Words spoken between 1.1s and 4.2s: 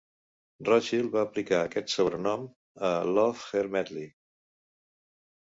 va aplicar aquest sobrenom a "Love Her Madly".